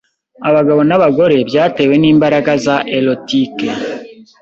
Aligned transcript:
abagabo 0.49 0.81
n'abagore 0.89 1.35
byatewe 1.49 1.93
n'imbaraga 2.01 2.51
za 2.65 2.75
erotic 2.97 3.55